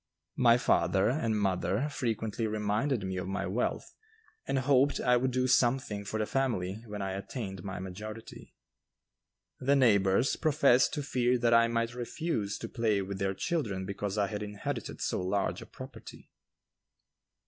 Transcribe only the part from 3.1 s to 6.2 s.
of my wealth and hoped I would do something for